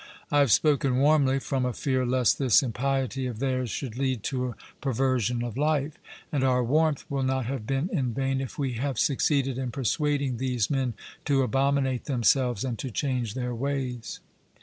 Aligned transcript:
I 0.31 0.39
have 0.39 0.51
spoken 0.51 0.97
warmly, 0.97 1.37
from 1.39 1.63
a 1.63 1.73
fear 1.73 2.07
lest 2.07 2.39
this 2.39 2.63
impiety 2.63 3.27
of 3.27 3.37
theirs 3.37 3.69
should 3.69 3.99
lead 3.99 4.23
to 4.23 4.47
a 4.47 4.55
perversion 4.81 5.43
of 5.43 5.55
life. 5.59 5.93
And 6.31 6.43
our 6.43 6.63
warmth 6.63 7.05
will 7.07 7.21
not 7.21 7.45
have 7.45 7.67
been 7.67 7.87
in 7.93 8.11
vain, 8.11 8.41
if 8.41 8.57
we 8.57 8.73
have 8.73 8.97
succeeded 8.97 9.59
in 9.59 9.69
persuading 9.69 10.37
these 10.37 10.71
men 10.71 10.95
to 11.25 11.43
abominate 11.43 12.05
themselves, 12.05 12.63
and 12.63 12.79
to 12.79 12.89
change 12.89 13.35
their 13.35 13.53
ways. 13.53 14.19